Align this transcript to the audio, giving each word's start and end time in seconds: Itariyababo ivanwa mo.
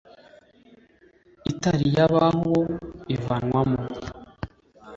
Itariyababo 1.51 2.57
ivanwa 3.15 3.61
mo. 3.71 3.83